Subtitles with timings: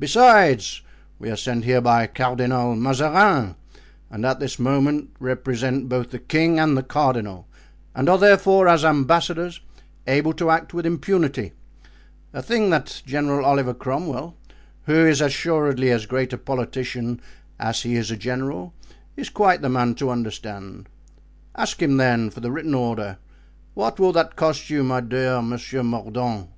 [0.00, 0.82] Besides,
[1.20, 3.54] we are sent here by Cardinal Mazarin,
[4.10, 7.46] and at this moment represent both the king and the cardinal,
[7.94, 9.60] and are, therefore, as ambassadors,
[10.08, 11.52] able to act with impunity,
[12.32, 14.34] a thing that General Oliver Cromwell,
[14.86, 17.20] who is assuredly as great a politician
[17.60, 18.74] as he is a general,
[19.16, 20.88] is quite the man to understand.
[21.54, 23.18] Ask him then, for the written order.
[23.74, 26.50] What will that cost you my dear Monsieur Mordaunt?"